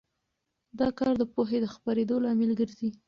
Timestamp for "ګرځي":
2.59-2.89